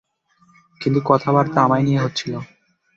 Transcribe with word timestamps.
কিন্তু 0.81 0.99
কথাবার্তা 1.05 1.59
আমায় 1.63 1.83
নিয়ে 1.83 2.03
হচ্ছিলো। 2.03 2.39